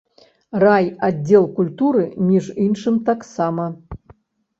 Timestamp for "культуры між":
1.57-2.45